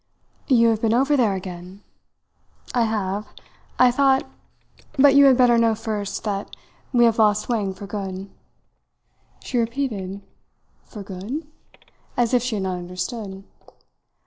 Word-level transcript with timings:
"You 0.47 0.69
have 0.69 0.81
been 0.81 0.95
over 0.95 1.15
there 1.15 1.35
again?" 1.35 1.83
"I 2.73 2.85
have. 2.85 3.27
I 3.77 3.91
thought 3.91 4.23
but 4.97 5.13
you 5.13 5.25
had 5.25 5.37
better 5.37 5.59
know 5.59 5.75
first 5.75 6.23
that 6.23 6.55
we 6.91 7.05
have 7.05 7.19
lost 7.19 7.47
Wang 7.49 7.71
for 7.75 7.85
good." 7.85 8.27
She 9.43 9.59
repeated 9.59 10.21
"For 10.85 11.03
good?" 11.03 11.45
as 12.17 12.33
if 12.33 12.41
she 12.41 12.55
had 12.55 12.63
not 12.63 12.79
understood. 12.79 13.43